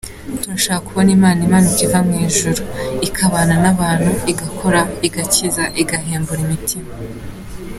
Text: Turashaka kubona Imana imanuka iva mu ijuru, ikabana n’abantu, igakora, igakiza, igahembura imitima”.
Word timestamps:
Turashaka 0.41 0.85
kubona 0.87 1.09
Imana 1.17 1.39
imanuka 1.47 1.79
iva 1.87 1.99
mu 2.07 2.13
ijuru, 2.27 2.63
ikabana 3.07 3.55
n’abantu, 3.63 4.11
igakora, 4.31 4.81
igakiza, 5.07 5.63
igahembura 5.81 6.39
imitima”. 6.47 6.91